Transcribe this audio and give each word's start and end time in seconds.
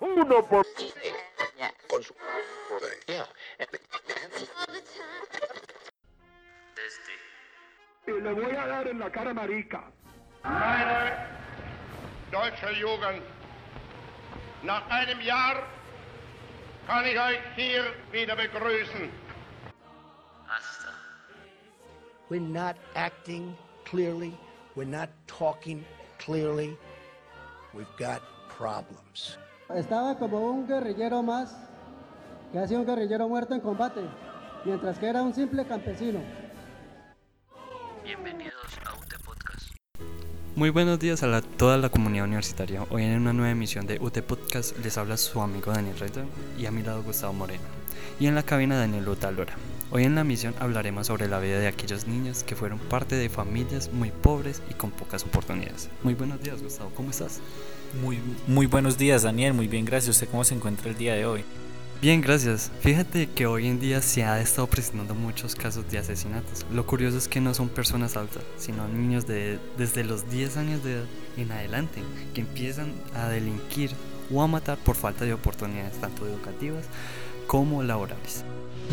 Uno 0.00 0.42
por... 0.42 0.66
Y 8.06 8.10
le 8.10 8.32
voy 8.32 8.56
a 8.56 8.66
dar 8.66 8.88
en 8.88 8.98
la 8.98 9.10
cara 9.10 9.34
marica. 9.34 9.84
Meine 10.42 11.26
deutsche 12.30 12.72
Jugend, 12.72 13.22
nach 14.62 14.88
einem 14.88 15.20
Jahr 15.20 15.62
kann 16.86 17.04
ich 17.04 17.18
euch 17.18 17.40
hier 17.54 17.92
wieder 18.12 18.36
begrüßen. 18.36 19.10
We're 22.30 22.40
not 22.40 22.76
acting 22.94 23.56
clearly. 23.84 24.36
We're 24.74 24.84
not 24.84 25.10
talking 25.26 25.84
clearly. 26.18 26.76
We've 27.74 27.96
got 27.98 28.22
problems. 28.48 29.38
Estaba 29.74 30.18
como 30.18 30.50
un 30.50 30.66
guerrillero 30.66 31.22
más, 31.22 31.54
que 32.52 32.58
ha 32.58 32.66
sido 32.66 32.80
un 32.80 32.86
guerrillero 32.86 33.28
muerto 33.28 33.54
en 33.54 33.60
combate, 33.60 34.00
mientras 34.64 34.98
que 34.98 35.06
era 35.06 35.22
un 35.22 35.34
simple 35.34 35.66
campesino. 35.66 36.20
Bienvenidos 38.02 38.54
a 38.86 38.94
UT 38.94 39.22
Podcast. 39.24 39.72
Muy 40.56 40.70
buenos 40.70 40.98
días 40.98 41.22
a 41.22 41.26
la- 41.26 41.42
toda 41.42 41.76
la 41.76 41.90
comunidad 41.90 42.24
universitaria. 42.24 42.84
Hoy 42.90 43.04
en 43.04 43.20
una 43.20 43.32
nueva 43.34 43.50
emisión 43.50 43.86
de 43.86 43.98
UT 44.00 44.22
Podcast 44.22 44.76
les 44.78 44.96
habla 44.96 45.16
su 45.18 45.40
amigo 45.42 45.70
Daniel 45.70 45.98
Reiter 45.98 46.24
y 46.58 46.64
a 46.64 46.70
mi 46.70 46.82
lado 46.82 47.02
Gustavo 47.02 47.34
Moreno. 47.34 47.64
Y 48.20 48.26
en 48.26 48.34
la 48.34 48.42
cabina 48.42 48.76
Daniel 48.76 49.04
Luta 49.04 49.30
Lora. 49.30 49.54
Hoy 49.90 50.02
en 50.02 50.16
la 50.16 50.24
misión 50.24 50.54
hablaremos 50.58 51.06
sobre 51.06 51.28
la 51.28 51.38
vida 51.38 51.60
de 51.60 51.68
aquellos 51.68 52.08
niños 52.08 52.42
que 52.42 52.56
fueron 52.56 52.78
parte 52.78 53.14
de 53.14 53.28
familias 53.28 53.92
muy 53.92 54.10
pobres 54.10 54.60
y 54.68 54.74
con 54.74 54.90
pocas 54.90 55.22
oportunidades. 55.22 55.88
Muy 56.02 56.14
buenos 56.14 56.42
días 56.42 56.60
Gustavo, 56.60 56.90
¿cómo 56.96 57.10
estás? 57.10 57.40
Muy, 58.02 58.18
muy 58.46 58.66
buenos 58.66 58.98
días, 58.98 59.22
Daniel. 59.22 59.54
Muy 59.54 59.68
bien, 59.68 59.84
gracias. 59.84 60.16
¿Usted 60.16 60.28
cómo 60.30 60.42
se 60.42 60.54
encuentra 60.54 60.90
el 60.90 60.98
día 60.98 61.14
de 61.14 61.26
hoy? 61.26 61.44
Bien, 62.02 62.20
gracias. 62.20 62.70
Fíjate 62.80 63.28
que 63.28 63.46
hoy 63.46 63.66
en 63.66 63.80
día 63.80 64.02
se 64.02 64.24
ha 64.24 64.40
estado 64.40 64.66
presentando 64.66 65.14
muchos 65.14 65.54
casos 65.54 65.88
de 65.90 65.98
asesinatos. 65.98 66.66
Lo 66.72 66.86
curioso 66.86 67.18
es 67.18 67.28
que 67.28 67.40
no 67.40 67.54
son 67.54 67.68
personas 67.68 68.16
altas, 68.16 68.42
sino 68.56 68.86
niños 68.88 69.26
de 69.26 69.58
desde 69.76 70.04
los 70.04 70.28
10 70.28 70.56
años 70.58 70.84
de 70.84 70.94
edad 70.94 71.04
en 71.36 71.52
adelante 71.52 72.02
que 72.34 72.40
empiezan 72.40 72.92
a 73.14 73.28
delinquir 73.28 73.90
o 74.32 74.42
a 74.42 74.46
matar 74.46 74.76
por 74.78 74.96
falta 74.96 75.24
de 75.24 75.32
oportunidades 75.32 76.00
tanto 76.00 76.26
educativas 76.26 76.84
como 77.48 77.82
laborales. 77.82 78.44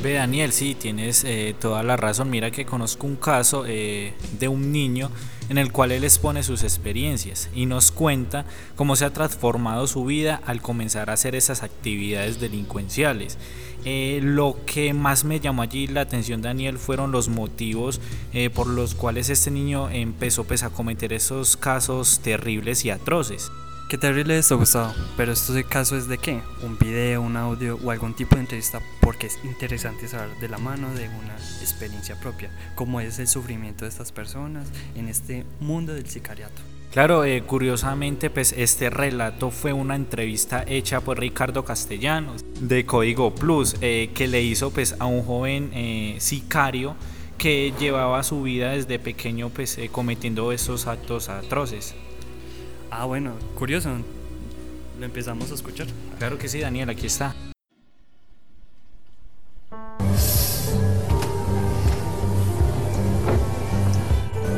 Ve, 0.01 0.13
Daniel, 0.13 0.51
sí, 0.51 0.75
tienes 0.75 1.23
eh, 1.23 1.55
toda 1.59 1.83
la 1.83 1.97
razón. 1.97 2.29
Mira 2.29 2.51
que 2.51 2.65
conozco 2.65 3.05
un 3.05 3.17
caso 3.17 3.65
eh, 3.67 4.13
de 4.39 4.47
un 4.47 4.71
niño 4.71 5.11
en 5.49 5.57
el 5.57 5.71
cual 5.71 5.91
él 5.91 6.03
expone 6.03 6.41
sus 6.41 6.63
experiencias 6.63 7.49
y 7.53 7.65
nos 7.65 7.91
cuenta 7.91 8.45
cómo 8.75 8.95
se 8.95 9.05
ha 9.05 9.13
transformado 9.13 9.87
su 9.87 10.05
vida 10.05 10.41
al 10.45 10.61
comenzar 10.61 11.09
a 11.09 11.13
hacer 11.13 11.35
esas 11.35 11.63
actividades 11.63 12.39
delincuenciales. 12.39 13.37
Eh, 13.83 14.19
lo 14.23 14.57
que 14.65 14.93
más 14.93 15.25
me 15.25 15.39
llamó 15.39 15.61
allí 15.61 15.87
la 15.87 16.01
atención, 16.01 16.41
Daniel, 16.41 16.79
fueron 16.79 17.11
los 17.11 17.29
motivos 17.29 18.01
por 18.53 18.67
los 18.67 18.95
cuales 18.95 19.29
este 19.29 19.51
niño 19.51 19.89
empezó 19.89 20.43
pues, 20.45 20.63
a 20.63 20.71
cometer 20.71 21.13
esos 21.13 21.55
casos 21.55 22.19
terribles 22.19 22.83
y 22.85 22.89
atroces. 22.89 23.51
Qué 23.87 23.99
terrible 23.99 24.35
esto, 24.35 24.57
Gustavo. 24.57 24.93
Pero 25.15 25.31
esto 25.31 25.53
de 25.53 25.63
caso 25.63 25.95
es 25.95 26.07
de 26.07 26.17
qué? 26.17 26.41
Un 26.63 26.75
video, 26.79 27.21
un 27.21 27.37
audio 27.37 27.77
o 27.83 27.91
algún 27.91 28.15
tipo 28.15 28.35
de 28.35 28.41
entrevista 28.41 28.81
porque 28.99 29.27
es 29.27 29.37
interesante 29.43 30.07
saber 30.07 30.35
de 30.39 30.49
la 30.49 30.57
mano 30.57 30.91
de 30.95 31.07
una 31.07 31.35
experiencia 31.61 32.19
propia, 32.19 32.49
cómo 32.73 32.99
es 32.99 33.19
el 33.19 33.27
sufrimiento 33.27 33.85
de 33.85 33.89
estas 33.89 34.11
personas 34.11 34.67
en 34.95 35.07
este 35.07 35.45
mundo 35.59 35.93
del 35.93 36.07
sicariato. 36.09 36.63
Claro, 36.91 37.25
eh, 37.25 37.43
curiosamente, 37.43 38.31
pues 38.31 38.55
este 38.57 38.89
relato 38.89 39.51
fue 39.51 39.71
una 39.71 39.95
entrevista 39.95 40.63
hecha 40.65 41.01
por 41.01 41.19
Ricardo 41.19 41.63
Castellanos 41.63 42.43
de 42.59 42.87
Código 42.87 43.35
Plus, 43.35 43.75
eh, 43.81 44.09
que 44.15 44.27
le 44.27 44.41
hizo 44.41 44.71
pues 44.71 44.95
a 44.97 45.05
un 45.05 45.23
joven 45.23 45.69
eh, 45.73 46.15
sicario 46.19 46.95
que 47.37 47.73
llevaba 47.79 48.23
su 48.23 48.41
vida 48.41 48.71
desde 48.71 48.97
pequeño 48.97 49.49
pues 49.49 49.77
eh, 49.77 49.89
cometiendo 49.91 50.51
estos 50.51 50.87
actos 50.87 51.29
atroces. 51.29 51.93
Ah, 52.97 53.03
bueno, 53.03 53.33
curioso. 53.55 53.89
Lo 54.99 55.05
empezamos 55.05 55.51
a 55.51 55.55
escuchar. 55.55 55.87
Claro 56.17 56.37
que 56.37 56.47
sí, 56.47 56.61
Daniel, 56.61 56.89
aquí 56.89 57.07
está. 57.07 57.35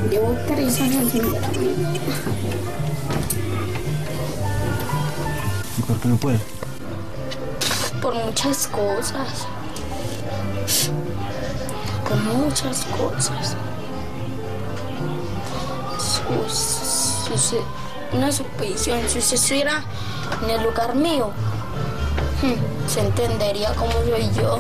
Llevo 0.10 0.36
tres 0.48 0.80
años 0.82 1.12
sin 1.12 1.32
ver 1.32 1.44
a 1.44 1.48
mi 1.50 1.68
mamá. 1.68 1.94
¿Y 5.78 5.82
por 5.82 6.00
qué 6.00 6.08
no 6.08 6.16
puede? 6.18 6.40
Por 8.02 8.14
muchas 8.16 8.68
cosas. 8.68 9.48
Por 12.08 12.18
muchas 12.36 12.86
cosas. 12.86 13.56
Sus- 16.00 17.30
usted- 17.34 17.58
una 18.14 18.32
suposición, 18.32 19.00
si 19.08 19.20
usted 19.20 19.36
estuviera 19.36 19.84
en 20.44 20.50
el 20.50 20.64
lugar 20.64 20.96
mío, 20.96 21.32
hmm, 22.42 22.88
se 22.90 23.02
entendería 23.02 23.74
cómo 23.76 23.92
soy 23.92 24.30
yo. 24.36 24.60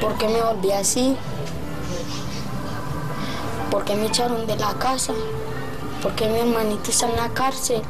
¿Por 0.00 0.16
qué 0.18 0.28
me 0.28 0.40
volví 0.42 0.72
así? 0.72 1.16
¿Por 3.70 3.84
qué 3.84 3.94
me 3.94 4.06
echaron 4.06 4.46
de 4.46 4.56
la 4.56 4.74
casa? 4.74 5.12
¿Por 6.02 6.12
qué 6.14 6.28
mi 6.28 6.40
hermanito 6.40 6.90
está 6.90 7.08
en 7.08 7.16
la 7.16 7.28
cárcel? 7.30 7.82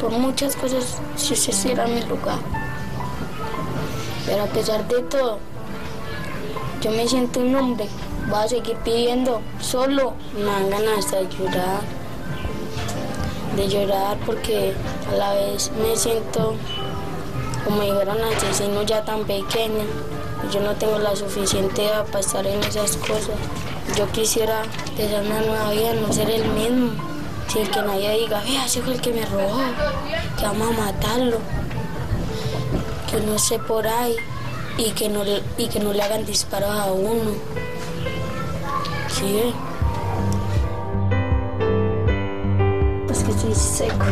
Por 0.00 0.10
muchas 0.10 0.56
cosas, 0.56 0.98
si 1.16 1.34
usted 1.34 1.52
estuviera 1.52 1.86
en 1.86 1.94
mi 1.94 2.02
lugar. 2.02 2.38
Pero 4.26 4.42
a 4.42 4.46
pesar 4.46 4.86
de 4.88 5.02
todo, 5.02 5.38
yo 6.80 6.90
me 6.90 7.06
siento 7.06 7.40
un 7.40 7.54
hombre. 7.54 7.88
Voy 8.28 8.38
a 8.38 8.48
seguir 8.48 8.76
pidiendo 8.78 9.40
solo. 9.60 10.14
Me 10.36 10.44
dan 10.44 10.70
ganas 10.70 11.10
de 11.10 11.28
llorar. 11.28 12.03
De 13.56 13.68
llorar 13.68 14.16
porque 14.26 14.74
a 15.10 15.16
la 15.16 15.34
vez 15.34 15.70
me 15.80 15.96
siento 15.96 16.54
como 17.64 17.82
un 17.82 18.34
asesino 18.36 18.82
ya 18.82 19.04
tan 19.04 19.24
pequeño. 19.24 19.84
y 20.46 20.52
Yo 20.52 20.60
no 20.60 20.72
tengo 20.74 20.98
la 20.98 21.14
suficiente 21.14 21.86
edad 21.86 22.04
para 22.06 22.20
estar 22.20 22.46
en 22.46 22.62
esas 22.62 22.96
cosas. 22.96 23.36
Yo 23.96 24.10
quisiera 24.12 24.62
tener 24.96 25.22
una 25.22 25.40
nueva 25.40 25.70
vida, 25.70 25.94
no 25.94 26.12
ser 26.12 26.30
el 26.30 26.44
mismo. 26.46 26.92
Sin 27.48 27.66
que 27.66 27.82
nadie 27.82 28.18
diga, 28.18 28.40
vea, 28.40 28.64
ese 28.64 28.80
fue 28.82 28.94
el 28.94 29.00
que 29.00 29.12
me 29.12 29.24
robó, 29.26 29.60
que 30.38 30.44
vamos 30.44 30.68
a 30.68 30.80
matarlo 30.80 31.38
que 33.14 33.20
no 33.20 33.34
esté 33.34 33.58
por 33.60 33.86
ahí 33.86 34.16
y 34.76 34.90
que 34.90 35.08
no, 35.08 35.22
y 35.56 35.68
que 35.68 35.78
no 35.78 35.92
le 35.92 36.02
hagan 36.02 36.26
disparos 36.26 36.70
a 36.70 36.92
uno. 36.92 37.30
Sí. 39.08 39.54
Que 43.24 43.30
estoy 43.30 43.54
seco. 43.54 44.04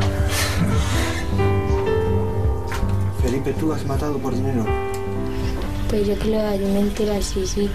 Felipe, 3.23 3.53
¿tú 3.55 3.73
has 3.73 3.85
matado 3.87 4.19
por 4.19 4.35
dinero? 4.35 4.65
Pues 5.89 6.07
yo 6.07 6.19
que 6.19 6.25
le 6.25 6.43
doy 6.43 6.59
mentira, 6.73 7.21
sí, 7.21 7.47
sí. 7.47 7.71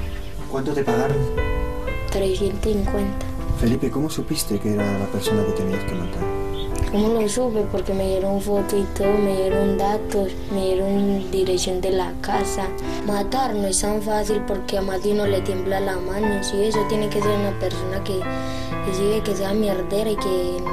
¿Cuánto 0.50 0.74
te 0.74 0.84
pagaron? 0.84 1.18
350. 2.12 3.02
Felipe, 3.60 3.90
¿cómo 3.90 4.10
supiste 4.10 4.60
que 4.60 4.74
era 4.74 5.00
la 5.00 5.06
persona 5.08 5.46
que 5.46 5.52
tenías 5.52 5.84
que 5.84 5.94
matar? 5.94 6.24
¿Cómo 6.92 7.10
lo 7.10 7.28
supe? 7.28 7.66
Porque 7.72 7.94
me 7.94 8.08
dieron 8.08 8.40
foto 8.42 8.78
y 8.78 8.84
todo, 8.98 9.12
me 9.18 9.36
dieron 9.36 9.78
datos, 9.78 10.32
me 10.54 10.66
dieron 10.68 11.30
dirección 11.32 11.82
de 11.82 11.92
la 11.92 12.14
casa. 12.22 12.68
Matar 13.06 13.56
no 13.56 13.68
es 13.68 13.82
tan 13.82 14.02
fácil 14.02 14.42
porque 14.48 14.78
a 14.78 14.82
más 14.82 15.04
de 15.04 15.12
uno 15.12 15.26
le 15.26 15.42
tiembla 15.42 15.80
la 15.82 15.98
mano. 15.98 16.42
Sí, 16.44 16.64
eso 16.64 16.80
tiene 16.88 17.10
que 17.10 17.22
ser 17.22 17.38
una 17.38 17.60
persona 17.60 18.04
que, 18.04 18.20
que 18.86 18.94
sigue, 18.96 19.22
que 19.22 19.36
sea 19.36 19.54
mierdera 19.54 20.12
y 20.12 20.16
que, 20.16 20.64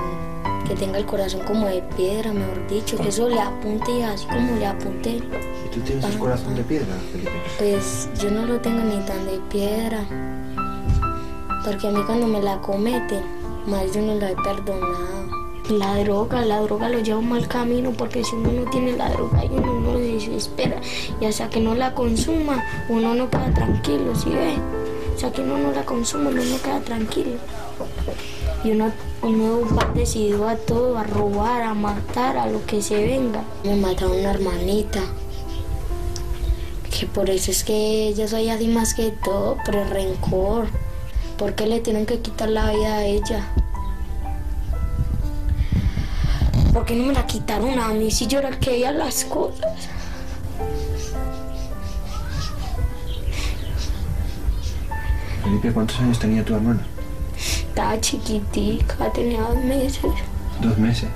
que 0.67 0.75
tenga 0.75 0.99
el 0.99 1.07
corazón 1.07 1.43
como 1.43 1.67
de 1.67 1.83
piedra, 1.97 2.33
mejor 2.33 2.67
dicho, 2.69 2.97
que 2.97 3.09
eso 3.09 3.29
le 3.29 3.41
apunte 3.41 3.93
y 3.93 4.03
así 4.03 4.27
como 4.27 4.57
le 4.57 4.67
apunte. 4.67 5.11
¿Y 5.11 5.69
tú 5.73 5.81
tienes 5.81 6.05
el 6.05 6.19
corazón 6.19 6.55
de 6.55 6.63
piedra, 6.63 6.95
Felipe? 7.13 7.31
Pues 7.59 8.09
yo 8.21 8.31
no 8.31 8.47
lo 8.47 8.61
tengo 8.61 8.83
ni 8.83 9.05
tan 9.05 9.27
de 9.27 9.39
piedra. 9.51 10.05
Porque 11.65 11.89
a 11.89 11.91
mí 11.91 12.03
cuando 12.05 12.27
me 12.27 12.43
la 12.43 12.61
cometen, 12.61 13.23
más 13.67 13.93
de 13.93 14.03
uno 14.03 14.15
lo 14.17 14.27
he 14.27 14.37
perdonado. 14.37 15.25
La 15.71 15.97
droga, 16.05 16.45
la 16.45 16.61
droga 16.61 16.91
lo 16.91 16.99
lleva 16.99 17.19
un 17.19 17.31
mal 17.31 17.49
camino 17.49 17.91
porque 17.93 18.23
si 18.23 18.35
uno 18.37 18.53
no 18.53 18.71
tiene 18.71 18.93
la 18.93 19.09
droga 19.09 19.47
y 19.47 19.49
uno 19.49 19.81
no 19.81 19.95
se 19.95 20.13
desespera 20.13 20.79
y 21.19 21.25
hasta 21.25 21.49
que 21.49 21.59
no 21.59 21.75
la 21.75 21.95
consuma, 21.95 22.63
uno 22.91 23.15
no 23.15 23.31
queda 23.31 23.51
tranquilo, 23.55 24.15
¿sí 24.15 24.29
ve? 24.29 24.57
O 25.17 25.19
sea 25.19 25.33
que 25.33 25.41
uno 25.41 25.57
no 25.57 25.73
la 25.73 25.87
consuma, 25.87 26.29
uno 26.29 26.45
no 26.45 26.61
queda 26.61 26.81
tranquilo. 26.81 27.39
Y 28.65 28.73
uno, 28.73 28.91
uno 29.23 29.61
va 29.77 29.93
decidido 29.95 30.49
a 30.49 30.57
todo, 30.57 30.97
a 30.99 31.05
robar, 31.05 31.63
a 31.63 31.75
matar, 31.75 32.39
a 32.39 32.47
lo 32.47 32.65
que 32.67 32.83
se 32.83 32.97
venga. 32.97 33.45
Me 33.63 33.77
mataron 33.77 34.19
una 34.19 34.31
hermanita 34.31 35.01
que 36.91 37.07
por 37.07 37.29
eso 37.29 37.51
es 37.51 37.65
que 37.65 38.15
yo 38.17 38.27
soy 38.29 38.49
así 38.49 38.69
más 38.69 38.95
que 38.95 39.11
todo, 39.11 39.59
por 39.65 39.75
el 39.77 39.91
rencor. 39.91 40.67
¿Por 41.37 41.55
qué 41.55 41.67
le 41.67 41.81
tienen 41.81 42.07
que 42.07 42.21
quitar 42.21 42.49
la 42.49 42.71
vida 42.71 42.95
a 42.95 43.05
ella? 43.05 43.45
¿por 46.75 46.85
qué 46.85 46.97
no 46.97 47.05
me 47.05 47.15
la 47.15 47.25
quitaron 47.25 47.79
a 47.79 47.89
mí 47.89 48.11
si 48.11 48.27
yo 48.27 48.41
era 48.41 48.49
el 48.49 48.59
que 48.59 48.71
veía 48.71 48.91
las 48.91 49.25
cosas? 49.25 49.89
Felipe, 55.43 55.73
¿cuántos 55.73 56.01
años 56.01 56.19
tenía 56.19 56.45
tu 56.45 56.55
hermana? 56.55 56.85
Estaba 57.75 58.01
chiquitica, 58.01 59.13
tenía 59.13 59.41
dos 59.41 59.57
meses. 59.65 60.13
Dos 60.61 60.79
meses. 60.79 61.09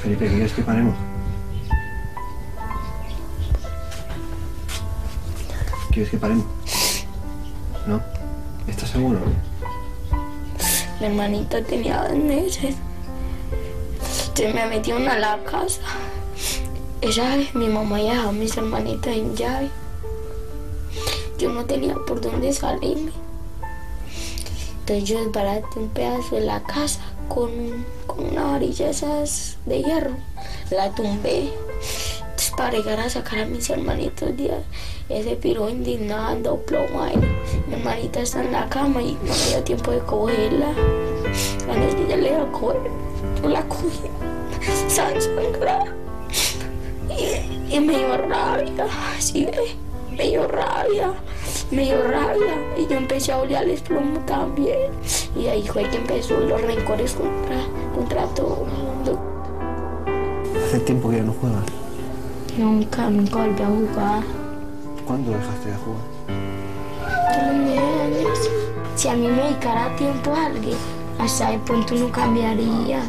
Felipe, 0.00 0.28
¿quieres 0.28 0.52
que 0.52 0.62
paremos? 0.62 0.94
¿Quieres 5.90 6.10
que 6.12 6.16
paremos? 6.16 6.46
¿No? 7.88 8.00
¿Estás 8.68 8.90
seguro? 8.90 9.18
Mi 11.00 11.06
hermanita 11.06 11.60
tenía 11.60 12.04
dos 12.04 12.16
meses. 12.18 12.76
Se 14.32 14.54
me 14.54 14.64
metieron 14.66 15.08
a 15.08 15.18
la 15.18 15.42
casa. 15.42 15.80
Esa 17.04 17.36
vez 17.36 17.54
mi 17.54 17.68
mamá 17.68 18.00
ya 18.00 18.14
dejó 18.14 18.30
a 18.30 18.32
mis 18.32 18.56
hermanitas 18.56 19.14
en 19.14 19.36
llave. 19.36 19.68
Yo 21.38 21.50
no 21.50 21.66
tenía 21.66 21.96
por 21.96 22.18
dónde 22.18 22.50
salirme. 22.50 23.12
Entonces 24.80 25.04
yo 25.04 25.22
desbaraté 25.22 25.80
un 25.80 25.90
pedazo 25.90 26.36
de 26.36 26.46
la 26.46 26.62
casa 26.62 27.00
con, 27.28 27.50
con 28.06 28.30
una 28.30 28.52
varilla 28.52 28.88
esas 28.88 29.58
de 29.66 29.82
hierro. 29.82 30.12
La 30.70 30.94
tumbé. 30.94 31.52
Entonces 32.20 32.52
para 32.56 32.72
llegar 32.72 32.98
a 33.00 33.10
sacar 33.10 33.40
a 33.40 33.44
mis 33.44 33.68
hermanitos 33.68 34.34
de 34.38 34.52
ese 35.10 35.36
piro 35.36 35.68
indignado, 35.68 36.56
plomo 36.60 37.02
ahí. 37.02 37.20
Mi 37.68 37.74
hermanita 37.74 38.20
está 38.20 38.42
en 38.42 38.50
la 38.50 38.66
cama 38.70 39.02
y 39.02 39.12
no 39.12 39.34
me 39.34 39.48
dio 39.50 39.62
tiempo 39.62 39.90
de 39.90 39.98
cogerla. 39.98 40.72
Cuando 41.66 41.86
ella 41.86 42.16
le 42.16 42.28
iba 42.30 42.44
a 42.44 42.50
coger, 42.50 42.80
yo 43.42 43.48
la 43.50 43.62
cogí. 43.68 44.08
Sangrada. 44.88 46.03
Y, 47.10 47.74
y 47.76 47.80
me 47.80 47.98
dio 47.98 48.16
rabia, 48.16 48.86
¿sí? 49.18 49.46
Me 50.10 50.28
dio 50.28 50.46
rabia, 50.46 51.12
me 51.70 51.84
dio 51.84 52.02
rabia. 52.02 52.54
Y 52.78 52.86
yo 52.86 52.96
empecé 52.96 53.32
a 53.32 53.38
odiarles 53.38 53.80
plomo 53.82 54.20
también. 54.20 54.92
Y 55.36 55.46
ahí 55.46 55.66
fue 55.66 55.88
que 55.88 55.96
empezó 55.96 56.38
los 56.38 56.60
rencores 56.60 57.14
contra, 57.14 57.56
contra 57.94 58.26
todo 58.34 58.64
el 58.66 58.72
mundo. 58.78 59.20
Hace 60.64 60.80
tiempo 60.80 61.10
que 61.10 61.16
ya 61.16 61.22
no 61.24 61.32
juegas. 61.32 61.64
Nunca, 62.56 63.10
nunca 63.10 63.38
volví 63.38 63.62
a 63.62 63.66
jugar. 63.66 64.22
¿Cuándo 65.06 65.32
dejaste 65.32 65.70
de 65.70 65.76
jugar? 65.76 66.02
Años. 67.50 68.38
Si 68.94 69.08
a 69.08 69.14
mí 69.14 69.26
me 69.26 69.42
dedicara 69.42 69.94
tiempo 69.96 70.32
a 70.32 70.46
alguien, 70.46 70.76
hasta 71.18 71.50
de 71.50 71.58
pronto 71.58 71.94
no 71.96 72.12
cambiaría. 72.12 73.02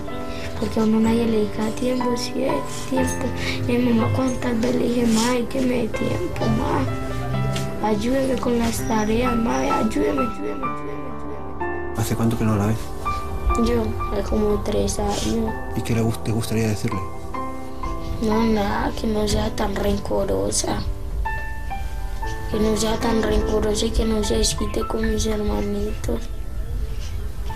Porque 0.60 0.80
a 0.80 0.84
uno 0.84 1.00
nadie 1.02 1.26
le 1.26 1.38
dedica 1.40 1.68
tiempo, 1.72 2.16
si 2.18 2.44
es 2.44 2.54
tiempo. 2.90 3.26
Y 3.68 3.72
mi 3.78 3.94
mamá 3.94 4.12
cuántas 4.16 4.60
veces 4.62 4.76
le 4.76 4.88
dije, 4.88 5.06
madre, 5.08 5.46
que 5.48 5.62
me 5.62 5.68
dé 5.84 5.88
tiempo, 5.90 6.46
ma. 6.58 7.88
Ayúdeme 7.90 8.36
con 8.40 8.58
las 8.58 8.78
tareas, 8.88 9.36
madre, 9.36 9.70
ayúdeme, 9.70 10.22
ayúdeme, 10.22 10.66
ayúdeme. 10.66 11.94
¿Hace 11.98 12.16
cuánto 12.16 12.38
que 12.38 12.46
no 12.46 12.56
la 12.56 12.68
ves? 12.68 12.78
Yo, 13.68 13.84
hace 14.12 14.24
como 14.30 14.60
tres 14.64 14.98
años. 15.00 15.54
¿Y 15.76 15.82
qué 15.82 15.94
le 15.96 16.02
gust- 16.02 16.24
te 16.24 16.32
gustaría 16.32 16.68
decirle? 16.70 17.00
No, 18.22 18.44
nada, 18.44 18.92
que 19.00 19.08
no 19.08 19.28
sea 19.28 19.54
tan 19.56 19.76
rencorosa. 19.76 20.82
Que 22.52 22.60
no 22.60 22.76
sea 22.78 22.96
tan 22.98 23.22
rencorosa 23.22 23.86
y 23.86 23.92
que 23.92 24.06
no 24.06 24.24
se 24.24 24.38
desquite 24.38 24.86
con 24.88 25.10
mis 25.10 25.26
hermanitos. 25.26 26.22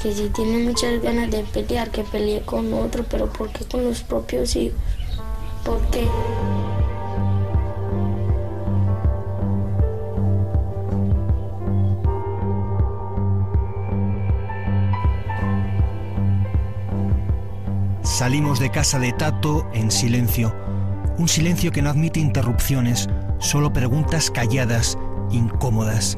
Que 0.02 0.14
si 0.14 0.30
tiene 0.30 0.64
muchas 0.64 1.02
ganas 1.02 1.30
de 1.30 1.44
pelear, 1.44 1.90
que 1.92 2.04
pelee 2.04 2.42
con 2.42 2.74
otro, 2.74 3.04
pero 3.10 3.28
¿por 3.28 3.50
qué 3.50 3.66
con 3.66 3.84
los 3.84 4.02
propios 4.02 4.56
hijos? 4.56 4.80
¿Por 5.66 5.82
qué? 5.92 6.08
Salimos 18.20 18.60
de 18.60 18.70
casa 18.70 19.00
de 19.00 19.14
Tato 19.14 19.70
en 19.74 19.92
silencio. 19.92 20.54
Un 21.18 21.28
silencio 21.28 21.72
que 21.72 21.82
no 21.82 21.90
admite 21.90 22.20
interrupciones, 22.20 23.08
solo 23.40 23.72
preguntas 23.72 24.32
calladas, 24.32 24.98
incómodas. 25.32 26.18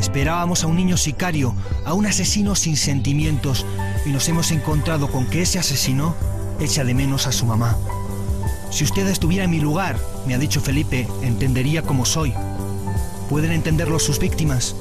Esperábamos 0.00 0.62
a 0.62 0.66
un 0.66 0.76
niño 0.76 0.96
sicario, 0.96 1.54
a 1.84 1.94
un 1.94 2.06
asesino 2.06 2.54
sin 2.54 2.76
sentimientos, 2.76 3.64
y 4.04 4.10
nos 4.10 4.28
hemos 4.28 4.50
encontrado 4.50 5.08
con 5.08 5.26
que 5.26 5.42
ese 5.42 5.58
asesino 5.58 6.14
echa 6.60 6.84
de 6.84 6.94
menos 6.94 7.26
a 7.26 7.32
su 7.32 7.46
mamá. 7.46 7.76
Si 8.70 8.84
usted 8.84 9.06
estuviera 9.06 9.44
en 9.44 9.50
mi 9.50 9.60
lugar, 9.60 9.96
me 10.26 10.34
ha 10.34 10.38
dicho 10.38 10.60
Felipe, 10.60 11.08
entendería 11.22 11.82
cómo 11.82 12.04
soy. 12.04 12.32
¿Pueden 13.28 13.52
entenderlo 13.52 13.98
sus 13.98 14.18
víctimas? 14.18 14.76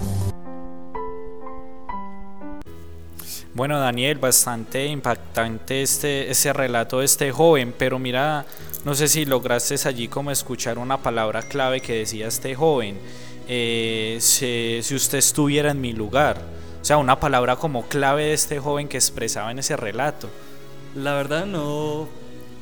Bueno, 3.54 3.80
Daniel, 3.80 4.18
bastante 4.18 4.86
impactante 4.86 5.82
este, 5.82 6.30
ese 6.30 6.52
relato 6.52 7.00
de 7.00 7.06
este 7.06 7.32
joven, 7.32 7.74
pero 7.78 7.98
mira, 8.00 8.46
no 8.84 8.96
sé 8.96 9.08
si 9.08 9.24
lograste 9.24 9.76
allí 9.88 10.10
como 10.10 10.30
escuchar 10.30 10.78
una 10.78 10.98
palabra 10.98 11.42
clave 11.42 11.80
que 11.80 11.94
decía 11.94 12.28
este 12.28 12.54
joven, 12.54 13.00
eh, 13.48 14.18
si, 14.20 14.80
si 14.82 14.96
usted 14.96 15.18
estuviera 15.18 15.72
en 15.72 15.82
mi 15.82 15.94
lugar, 15.94 16.38
o 16.82 16.86
sea, 16.86 16.98
una 16.98 17.20
palabra 17.20 17.56
como 17.56 17.88
clave 17.88 18.26
de 18.26 18.34
este 18.34 18.60
joven 18.60 18.88
que 18.88 18.98
expresaba 18.98 19.52
en 19.52 19.60
ese 19.60 19.76
relato. 19.76 20.30
La 20.96 21.14
verdad 21.14 21.46
no, 21.46 22.08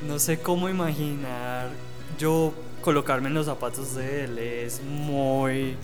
no 0.07 0.19
sé 0.19 0.39
cómo 0.39 0.69
imaginar 0.69 1.69
yo 2.17 2.53
colocarme 2.81 3.29
en 3.29 3.33
los 3.33 3.47
zapatos 3.47 3.95
de 3.95 4.25
él. 4.25 4.37
Es 4.37 4.81
muy 4.83 5.75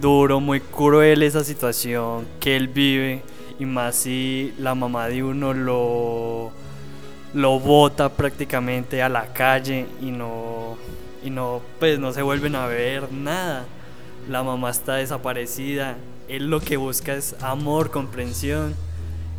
duro, 0.00 0.40
muy 0.40 0.60
cruel 0.60 1.22
esa 1.22 1.44
situación 1.44 2.26
que 2.40 2.56
él 2.56 2.68
vive. 2.68 3.22
Y 3.58 3.66
más 3.66 3.94
si 3.94 4.52
la 4.58 4.74
mamá 4.74 5.08
de 5.08 5.22
uno 5.22 5.54
lo, 5.54 6.50
lo 7.34 7.60
bota 7.60 8.08
prácticamente 8.08 9.02
a 9.02 9.08
la 9.08 9.32
calle 9.32 9.86
y 10.00 10.10
no, 10.10 10.76
y 11.24 11.30
no, 11.30 11.60
pues 11.78 11.98
no 11.98 12.12
se 12.12 12.22
vuelven 12.22 12.56
a 12.56 12.66
ver 12.66 13.12
nada. 13.12 13.64
La 14.28 14.42
mamá 14.42 14.70
está 14.70 14.94
desaparecida. 14.96 15.96
Él 16.28 16.48
lo 16.48 16.60
que 16.60 16.76
busca 16.76 17.14
es 17.14 17.34
amor, 17.42 17.90
comprensión. 17.90 18.74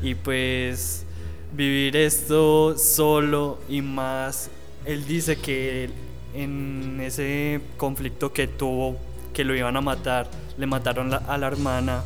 Y 0.01 0.15
pues 0.15 1.05
vivir 1.53 1.95
esto 1.95 2.77
solo 2.77 3.59
y 3.69 3.81
más, 3.81 4.49
él 4.85 5.05
dice 5.07 5.37
que 5.37 5.89
en 6.33 6.99
ese 7.01 7.61
conflicto 7.77 8.33
que 8.33 8.47
tuvo, 8.47 8.97
que 9.33 9.43
lo 9.43 9.55
iban 9.55 9.75
a 9.77 9.81
matar, 9.81 10.27
le 10.57 10.67
mataron 10.67 11.09
la- 11.09 11.17
a 11.27 11.37
la 11.37 11.47
hermana, 11.47 12.03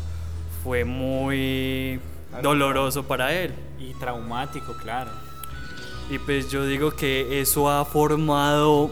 fue 0.64 0.86
muy 0.86 2.00
doloroso 2.42 3.04
para 3.04 3.34
él. 3.34 3.54
Y 3.80 3.94
traumático, 3.96 4.74
claro. 4.78 5.12
Y 6.10 6.20
pues 6.20 6.50
yo 6.52 6.66
digo 6.66 6.92
que 6.92 7.42
eso 7.42 7.70
ha 7.70 7.84
formado 7.86 8.92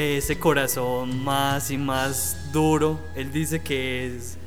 ese 0.00 0.38
corazón 0.38 1.22
más 1.24 1.70
y 1.70 1.78
más 1.78 2.52
duro. 2.52 2.98
Él 3.14 3.32
dice 3.32 3.60
que 3.62 4.06
es 4.06 4.38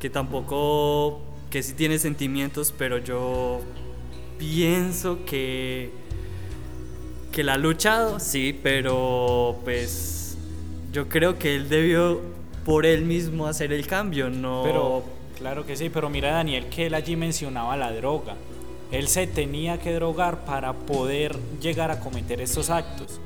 que 0.00 0.10
tampoco 0.10 1.20
que 1.50 1.62
sí 1.62 1.72
tiene 1.72 1.98
sentimientos, 1.98 2.72
pero 2.76 2.98
yo 2.98 3.60
pienso 4.38 5.24
que 5.24 5.90
que 7.32 7.44
la 7.44 7.54
ha 7.54 7.58
luchado, 7.58 8.18
sí, 8.18 8.58
pero 8.62 9.60
pues 9.62 10.36
yo 10.92 11.08
creo 11.08 11.38
que 11.38 11.54
él 11.54 11.68
debió 11.68 12.20
por 12.64 12.84
él 12.84 13.04
mismo 13.04 13.46
hacer 13.46 13.72
el 13.72 13.86
cambio, 13.86 14.28
no 14.28 14.62
Pero, 14.64 15.04
claro 15.38 15.64
que 15.64 15.76
sí, 15.76 15.88
pero 15.88 16.10
mira 16.10 16.32
Daniel 16.32 16.66
que 16.66 16.86
él 16.86 16.94
allí 16.94 17.16
mencionaba 17.16 17.76
la 17.76 17.92
droga. 17.92 18.34
Él 18.90 19.08
se 19.08 19.26
tenía 19.26 19.78
que 19.78 19.92
drogar 19.92 20.44
para 20.44 20.72
poder 20.72 21.36
llegar 21.60 21.90
a 21.90 22.00
cometer 22.00 22.40
estos 22.40 22.70
actos. 22.70 23.20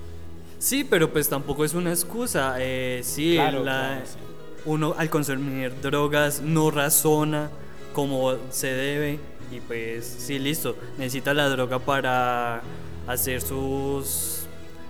Sí, 0.62 0.84
pero 0.84 1.12
pues 1.12 1.28
tampoco 1.28 1.64
es 1.64 1.74
una 1.74 1.90
excusa. 1.90 2.54
Eh, 2.60 3.00
sí, 3.02 3.34
Claro, 3.34 3.64
la- 3.64 3.72
claro, 3.96 4.06
sí. 4.06 4.18
uno 4.64 4.94
al 4.96 5.10
consumir 5.10 5.72
drogas 5.80 6.40
no 6.40 6.70
razona 6.70 7.50
como 7.92 8.36
se 8.50 8.68
debe 8.68 9.18
y 9.50 9.58
pues 9.58 10.06
sí, 10.06 10.38
listo, 10.38 10.76
necesita 10.98 11.34
la 11.34 11.48
droga 11.48 11.80
para 11.80 12.62
hacer 13.08 13.40
sus 13.40 14.44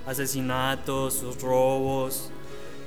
asesinatos, 0.07 1.15
sus 1.15 1.41
robos, 1.41 2.29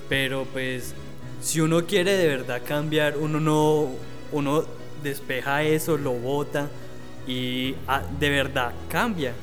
pero 0.08 0.46
pues 0.54 0.94
si 1.42 1.62
uno 1.62 1.86
quiere 1.88 2.16
de 2.18 2.28
verdad 2.28 2.62
cambiar, 2.68 3.18
uno 3.18 3.40
no, 3.40 3.90
uno 4.32 4.64
despeja 5.02 5.64
eso, 5.64 5.98
lo 5.98 6.12
bota 6.14 6.70
y 7.28 7.74
ah, 7.88 8.04
de 8.20 8.30
verdad 8.30 8.72
cambia. 8.90 9.34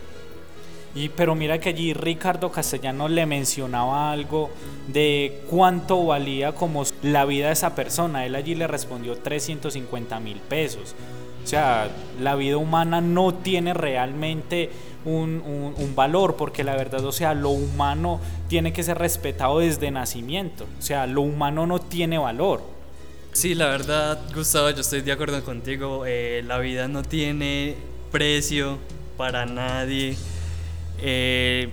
Y, 0.94 1.08
pero 1.08 1.34
mira 1.34 1.58
que 1.58 1.70
allí 1.70 1.94
Ricardo 1.94 2.50
Castellano 2.52 3.08
le 3.08 3.24
mencionaba 3.24 4.12
algo 4.12 4.50
de 4.88 5.42
cuánto 5.48 6.04
valía 6.04 6.52
como 6.52 6.84
la 7.02 7.24
vida 7.24 7.46
de 7.46 7.54
esa 7.54 7.74
persona. 7.74 8.26
Él 8.26 8.34
allí 8.34 8.54
le 8.54 8.66
respondió 8.66 9.16
350 9.16 10.20
mil 10.20 10.38
pesos. 10.38 10.94
O 11.42 11.46
sea, 11.46 11.88
la 12.20 12.34
vida 12.36 12.56
humana 12.56 13.00
no 13.00 13.34
tiene 13.34 13.74
realmente 13.74 14.70
un, 15.04 15.92
valor, 15.94 16.36
porque 16.36 16.64
la 16.64 16.76
verdad, 16.76 17.04
o 17.04 17.12
sea, 17.12 17.34
lo 17.34 17.50
humano 17.50 18.20
tiene 18.48 18.72
que 18.72 18.82
ser 18.82 18.98
respetado 18.98 19.58
desde 19.58 19.90
nacimiento. 19.90 20.66
O 20.78 20.82
sea, 20.82 21.06
lo 21.06 21.22
humano 21.22 21.66
no 21.66 21.80
tiene 21.80 22.18
valor. 22.18 22.62
Sí, 23.32 23.54
la 23.54 23.66
verdad, 23.66 24.20
Gustavo, 24.34 24.70
yo 24.70 24.80
estoy 24.80 25.00
de 25.00 25.12
acuerdo 25.12 25.42
contigo. 25.42 26.04
Eh, 26.06 26.42
la 26.46 26.58
vida 26.58 26.86
no 26.86 27.02
tiene 27.02 27.76
precio 28.10 28.78
para 29.16 29.46
nadie. 29.46 30.16
Eh, 30.98 31.70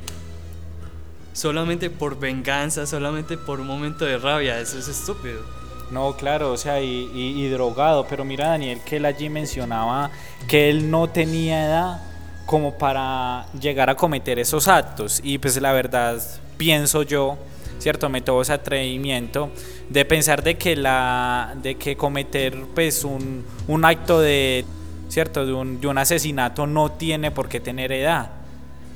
solamente 1.33 1.89
por 1.89 2.19
venganza, 2.19 2.85
solamente 2.85 3.37
por 3.37 3.59
un 3.59 3.67
momento 3.67 4.05
de 4.05 4.17
rabia, 4.17 4.59
eso 4.59 4.77
es 4.77 4.87
estúpido. 4.87 5.41
No, 5.91 6.15
claro, 6.15 6.51
o 6.51 6.57
sea, 6.57 6.81
y, 6.81 7.47
drogado, 7.49 8.05
pero 8.07 8.23
mira 8.23 8.49
Daniel 8.49 8.79
que 8.85 8.97
él 8.97 9.05
allí 9.05 9.27
mencionaba 9.29 10.11
que 10.47 10.69
él 10.69 10.91
no 10.91 11.09
tenía 11.09 11.65
edad 11.65 12.01
como 12.45 12.77
para 12.77 13.47
llegar 13.59 13.89
a 13.89 13.95
cometer 13.95 14.37
esos 14.37 14.67
actos 14.67 15.19
y 15.23 15.37
pues 15.39 15.59
la 15.59 15.71
verdad 15.71 16.21
pienso 16.57 17.01
yo, 17.03 17.37
cierto, 17.79 18.09
me 18.09 18.21
tuvo 18.21 18.43
ese 18.43 18.53
atrevimiento 18.53 19.49
de 19.89 20.05
pensar 20.05 20.43
de 20.43 20.57
que 20.57 20.75
la 20.75 21.55
de 21.61 21.75
que 21.75 21.95
cometer 21.95 22.55
pues 22.75 23.03
un, 23.03 23.45
un 23.67 23.85
acto 23.85 24.19
de 24.19 24.65
cierto 25.07 25.45
de 25.45 25.53
un, 25.53 25.81
de 25.81 25.87
un 25.87 25.97
asesinato 25.97 26.67
no 26.67 26.91
tiene 26.91 27.31
por 27.31 27.49
qué 27.49 27.59
tener 27.59 27.91
edad 27.91 28.38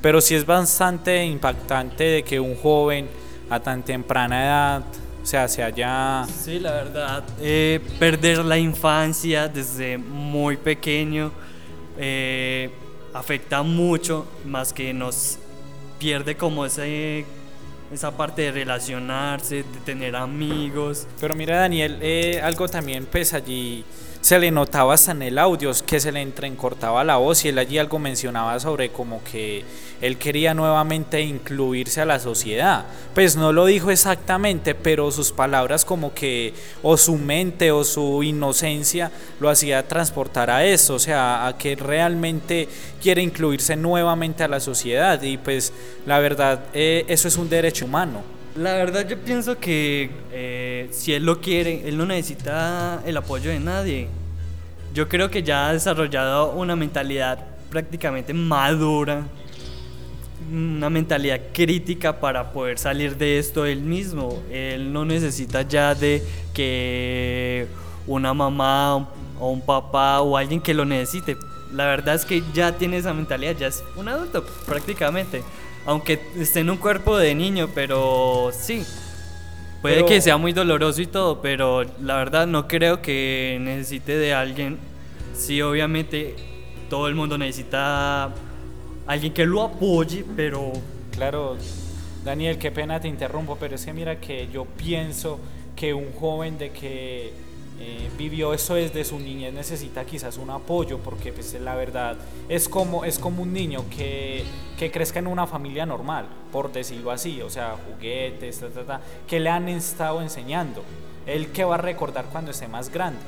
pero 0.03 0.19
sí 0.19 0.35
es 0.35 0.45
bastante 0.45 1.23
impactante 1.23 2.03
de 2.03 2.23
que 2.23 2.37
un 2.37 2.57
joven 2.57 3.07
a 3.49 3.61
tan 3.61 3.83
temprana 3.83 4.43
edad, 4.43 4.83
o 5.23 5.25
sea, 5.25 5.47
se 5.47 5.63
haya... 5.63 6.25
Sí, 6.27 6.59
la 6.59 6.73
verdad, 6.73 7.23
eh, 7.39 7.79
perder 7.99 8.39
la 8.43 8.57
infancia 8.57 9.47
desde 9.47 9.97
muy 9.97 10.57
pequeño 10.57 11.31
eh, 11.97 12.69
afecta 13.13 13.63
mucho, 13.63 14.27
más 14.45 14.73
que 14.73 14.93
nos 14.93 15.39
pierde 15.99 16.35
como 16.35 16.65
ese 16.65 17.25
esa 17.89 18.11
parte 18.11 18.41
de 18.41 18.51
relacionarse, 18.51 19.57
de 19.57 19.79
tener 19.85 20.17
amigos. 20.17 21.07
Pero 21.21 21.33
mira 21.33 21.59
Daniel, 21.59 21.99
eh, 22.01 22.41
algo 22.43 22.67
también 22.67 23.07
pues 23.09 23.33
allí 23.33 23.85
se 24.23 24.39
le 24.39 24.51
notaba 24.51 24.93
hasta 24.93 25.11
en 25.11 25.21
el 25.21 25.37
audio 25.37 25.73
que 25.85 25.99
se 25.99 26.09
le 26.13 26.21
entrecortaba 26.21 27.03
la 27.03 27.17
voz 27.17 27.43
y 27.43 27.49
él 27.49 27.57
allí 27.57 27.77
algo 27.77 27.99
mencionaba 27.99 28.57
sobre 28.57 28.87
como 28.89 29.21
que 29.21 29.65
él 29.99 30.17
quería 30.17 30.53
nuevamente 30.53 31.19
incluirse 31.21 31.99
a 31.99 32.05
la 32.05 32.21
sociedad. 32.21 32.85
Pues 33.13 33.35
no 33.35 33.51
lo 33.51 33.65
dijo 33.65 33.91
exactamente, 33.91 34.75
pero 34.75 35.11
sus 35.11 35.33
palabras 35.33 35.83
como 35.83 36.13
que 36.13 36.53
o 36.81 36.95
su 36.95 37.17
mente 37.17 37.73
o 37.73 37.83
su 37.83 38.23
inocencia 38.23 39.11
lo 39.41 39.49
hacía 39.49 39.89
transportar 39.89 40.49
a 40.49 40.63
eso, 40.63 40.95
o 40.95 40.99
sea, 40.99 41.45
a 41.45 41.57
que 41.57 41.75
realmente 41.75 42.69
quiere 43.01 43.21
incluirse 43.21 43.75
nuevamente 43.75 44.45
a 44.45 44.47
la 44.47 44.61
sociedad 44.61 45.21
y 45.21 45.37
pues 45.37 45.73
la 46.05 46.19
verdad 46.19 46.67
eh, 46.73 47.03
eso 47.09 47.27
es 47.27 47.35
un 47.35 47.49
derecho 47.49 47.83
humano. 47.83 48.42
La 48.55 48.75
verdad 48.75 49.07
yo 49.07 49.17
pienso 49.17 49.57
que 49.57 50.11
eh, 50.31 50.87
si 50.91 51.11
él 51.11 51.25
lo 51.25 51.41
quiere, 51.41 51.87
él 51.87 51.97
no 51.97 52.05
necesita 52.05 53.01
el 53.03 53.17
apoyo 53.17 53.49
de 53.49 53.59
nadie. 53.59 54.07
Yo 54.93 55.09
creo 55.09 55.31
que 55.31 55.41
ya 55.41 55.69
ha 55.69 55.73
desarrollado 55.73 56.51
una 56.51 56.75
mentalidad 56.75 57.39
prácticamente 57.71 58.31
madura, 58.31 59.23
una 60.51 60.87
mentalidad 60.91 61.41
crítica 61.51 62.19
para 62.19 62.51
poder 62.51 62.77
salir 62.77 63.17
de 63.17 63.39
esto 63.39 63.65
él 63.65 63.81
mismo. 63.81 64.43
Él 64.51 64.93
no 64.93 65.03
necesita 65.03 65.63
ya 65.63 65.95
de 65.95 66.21
que 66.53 67.65
una 68.05 68.35
mamá 68.35 69.09
o 69.39 69.49
un 69.49 69.61
papá 69.61 70.21
o 70.21 70.37
alguien 70.37 70.61
que 70.61 70.75
lo 70.75 70.85
necesite. 70.85 71.37
La 71.73 71.87
verdad 71.87 72.13
es 72.13 72.23
que 72.23 72.43
ya 72.53 72.77
tiene 72.77 72.97
esa 72.97 73.15
mentalidad, 73.15 73.57
ya 73.57 73.65
es 73.65 73.83
un 73.95 74.07
adulto 74.09 74.45
prácticamente 74.67 75.41
aunque 75.85 76.19
esté 76.37 76.61
en 76.61 76.69
un 76.69 76.77
cuerpo 76.77 77.17
de 77.17 77.35
niño, 77.35 77.69
pero 77.73 78.51
sí. 78.53 78.85
Puede 79.81 80.05
que 80.05 80.21
sea 80.21 80.37
muy 80.37 80.53
doloroso 80.53 81.01
y 81.01 81.07
todo, 81.07 81.41
pero 81.41 81.83
la 82.01 82.15
verdad 82.15 82.47
no 82.47 82.69
creo 82.69 83.01
que 83.01 83.57
necesite 83.59 84.15
de 84.15 84.33
alguien. 84.33 84.77
Sí, 85.35 85.61
obviamente 85.61 86.35
todo 86.89 87.07
el 87.07 87.15
mundo 87.15 87.37
necesita 87.37 88.31
alguien 89.07 89.33
que 89.33 89.45
lo 89.45 89.61
apoye, 89.63 90.23
pero... 90.37 90.71
Claro, 91.11 91.57
Daniel, 92.23 92.57
qué 92.57 92.71
pena 92.71 93.01
te 93.01 93.09
interrumpo, 93.09 93.57
pero 93.59 93.75
es 93.75 93.85
que 93.85 93.91
mira 93.91 94.21
que 94.21 94.47
yo 94.53 94.63
pienso 94.65 95.39
que 95.75 95.93
un 95.93 96.13
joven 96.13 96.57
de 96.57 96.71
que 96.71 97.33
eh, 97.85 98.09
vivió 98.17 98.53
eso 98.53 98.75
desde 98.75 99.03
su 99.03 99.19
niñez 99.19 99.53
necesita 99.53 100.05
quizás 100.05 100.37
un 100.37 100.49
apoyo 100.49 100.99
porque 100.99 101.33
pues 101.33 101.53
la 101.59 101.75
verdad 101.75 102.15
es 102.47 102.69
como, 102.69 103.03
es 103.03 103.19
como 103.19 103.43
un 103.43 103.51
niño 103.51 103.83
que, 103.93 104.45
que 104.79 104.89
crezca 104.89 105.19
en 105.19 105.27
una 105.27 105.47
familia 105.47 105.85
normal, 105.85 106.25
por 106.49 106.71
decirlo 106.71 107.11
así, 107.11 107.41
o 107.41 107.49
sea, 107.49 107.75
juguetes, 107.75 108.63
que 109.27 109.39
le 109.41 109.49
han 109.49 109.67
estado 109.67 110.21
enseñando. 110.21 110.81
Él 111.25 111.47
que 111.51 111.65
va 111.65 111.75
a 111.75 111.77
recordar 111.77 112.25
cuando 112.31 112.51
esté 112.51 112.69
más 112.69 112.89
grande. 112.89 113.19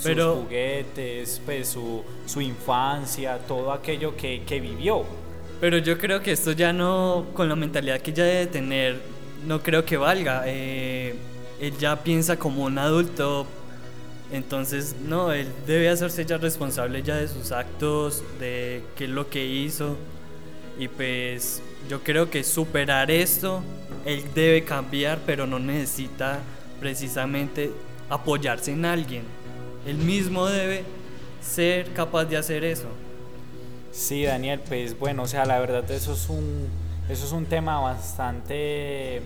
Sus 0.00 0.14
juguetes, 0.14 1.42
pues 1.44 1.66
su, 1.66 2.04
su 2.24 2.40
infancia, 2.40 3.38
todo 3.48 3.72
aquello 3.72 4.16
que, 4.16 4.44
que 4.46 4.60
vivió. 4.60 5.02
Pero 5.60 5.78
yo 5.78 5.98
creo 5.98 6.22
que 6.22 6.30
esto 6.30 6.52
ya 6.52 6.72
no, 6.72 7.26
con 7.34 7.48
la 7.48 7.56
mentalidad 7.56 8.00
que 8.00 8.12
ya 8.12 8.22
debe 8.22 8.46
tener, 8.46 9.00
no 9.44 9.60
creo 9.60 9.84
que 9.84 9.96
valga. 9.96 10.44
Eh, 10.46 11.16
él 11.60 11.76
ya 11.78 11.96
piensa 11.96 12.38
como 12.38 12.62
un 12.62 12.78
adulto 12.78 13.44
entonces, 14.30 14.94
no, 15.06 15.32
él 15.32 15.48
debe 15.66 15.88
hacerse 15.88 16.24
ya 16.26 16.36
responsable 16.36 17.02
ya 17.02 17.16
de 17.16 17.28
sus 17.28 17.50
actos, 17.50 18.22
de 18.38 18.82
qué 18.96 19.04
es 19.04 19.10
lo 19.10 19.30
que 19.30 19.46
hizo. 19.46 19.96
Y 20.78 20.88
pues 20.88 21.62
yo 21.88 22.02
creo 22.02 22.30
que 22.30 22.44
superar 22.44 23.10
esto, 23.10 23.62
él 24.04 24.22
debe 24.34 24.64
cambiar, 24.64 25.18
pero 25.24 25.46
no 25.46 25.58
necesita 25.58 26.40
precisamente 26.78 27.72
apoyarse 28.10 28.72
en 28.72 28.84
alguien. 28.84 29.22
Él 29.86 29.96
mismo 29.96 30.46
debe 30.46 30.84
ser 31.40 31.92
capaz 31.94 32.26
de 32.26 32.36
hacer 32.36 32.64
eso. 32.64 32.88
Sí, 33.90 34.24
Daniel, 34.24 34.60
pues 34.68 34.98
bueno, 34.98 35.22
o 35.22 35.26
sea, 35.26 35.46
la 35.46 35.58
verdad 35.58 35.90
eso 35.90 36.12
es 36.12 36.28
un, 36.28 36.68
eso 37.08 37.24
es 37.24 37.32
un 37.32 37.46
tema 37.46 37.80
bastante 37.80 39.22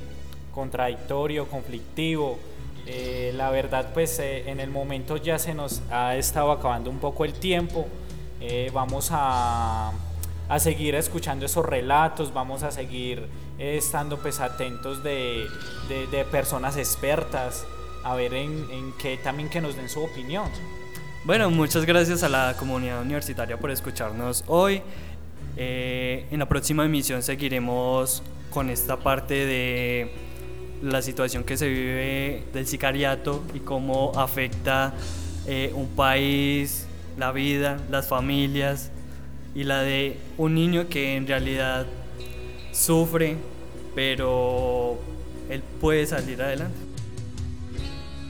contradictorio, 0.55 1.47
conflictivo 1.47 2.39
eh, 2.87 3.33
la 3.37 3.51
verdad, 3.51 3.91
pues 3.95 4.19
eh, 4.19 4.51
en 4.51 4.59
el 4.59 4.71
momento 4.71 5.17
ya 5.17 5.39
se 5.39 5.55
nos 5.55 5.83
ha 5.91 6.17
estado 6.17 6.51
acabando 6.51 6.91
un 6.91 6.99
poco 6.99 7.25
el 7.25 7.33
tiempo. 7.35 7.87
Eh, 8.41 8.71
vamos 8.75 9.11
a, 9.12 9.93
a, 10.49 10.59
seguir 10.59 10.97
escuchando 10.97 11.47
esos 11.47 11.65
relatos, 11.65 12.35
vamos 12.35 12.65
a 12.65 12.73
seguir 12.73 13.27
estando 13.59 14.19
pues 14.19 14.41
atentos 14.41 15.05
de, 15.05 15.47
de, 15.89 16.09
de, 16.09 16.25
personas 16.25 16.77
expertas, 16.77 17.65
a 18.03 18.17
ver 18.17 18.35
en, 18.35 18.69
en 18.73 18.93
qué 19.01 19.17
también 19.17 19.49
que 19.49 19.61
nos 19.61 19.77
den 19.77 19.89
su 19.89 20.03
opinión. 20.03 20.49
Bueno, 21.25 21.51
muchas 21.51 21.87
gracias 21.87 22.25
a 22.25 22.29
la 22.29 22.57
comunidad 22.59 23.01
universitaria 23.01 23.57
por 23.57 23.71
escucharnos 23.71 24.43
hoy. 24.49 24.83
en 25.57 26.39
la 26.39 26.47
próxima 26.47 26.85
emisión 26.85 27.23
seguiremos 27.23 28.25
con 28.51 28.71
esta 28.71 28.97
parte 28.97 29.47
de 29.47 30.32
la 30.83 31.01
situación 31.01 31.45
que 31.45 31.57
se 31.57 31.69
vive 31.69 32.45
del 32.53 32.67
sicariato 32.67 33.43
y 33.55 33.61
cómo 33.61 34.12
afecta 34.17 34.95
eh, 35.47 35.73
un 35.75 35.89
país, 35.89 36.87
la 37.17 37.33
vida, 37.33 37.79
las 37.91 38.09
familias 38.09 38.91
y 39.55 39.65
la 39.65 39.83
de 39.83 40.19
un 40.39 40.55
niño 40.55 40.89
que 40.89 41.17
en 41.17 41.27
realidad 41.27 41.87
sufre, 42.73 43.37
pero 43.95 44.99
él 45.49 45.62
puede 45.81 46.07
salir 46.07 46.43
adelante. 46.43 46.92